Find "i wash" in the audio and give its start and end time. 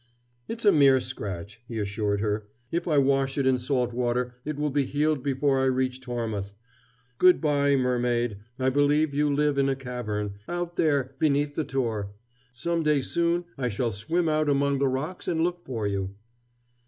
2.87-3.37